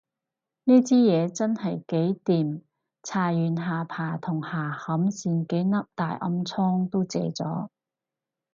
[0.63, 2.61] 呢支嘢真係幾掂，
[3.03, 7.69] 搽完下巴同下頷線幾粒大毒瘡都謝咗